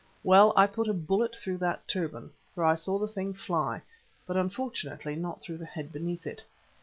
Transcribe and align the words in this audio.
Well, 0.23 0.51
I 0.57 0.65
put 0.65 0.87
a 0.87 0.95
bullet 0.95 1.35
through 1.35 1.59
that 1.59 1.87
turban, 1.87 2.31
for 2.55 2.65
I 2.65 2.73
saw 2.73 2.97
the 2.97 3.07
thing 3.07 3.35
fly, 3.35 3.83
but 4.25 4.35
unfortunately, 4.35 5.15
not 5.15 5.43
through 5.43 5.57
the 5.59 5.65
head 5.67 5.91
beneath 5.91 6.25
it. 6.25 6.43